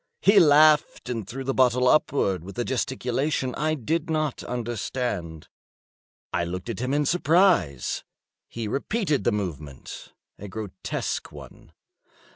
He 0.23 0.39
laughed 0.39 1.09
and 1.09 1.27
threw 1.27 1.43
the 1.43 1.53
bottle 1.53 1.87
upwards 1.87 2.43
with 2.43 2.57
a 2.57 2.65
gesticulation 2.65 3.53
I 3.53 3.75
did 3.75 4.09
not 4.09 4.41
understand. 4.43 5.47
I 6.33 6.43
looked 6.43 6.69
at 6.71 6.79
him 6.79 6.91
in 6.91 7.05
surprise. 7.05 8.03
He 8.49 8.67
repeated 8.67 9.25
the 9.25 9.31
movement—a 9.31 10.47
grotesque 10.47 11.31
one. 11.31 11.71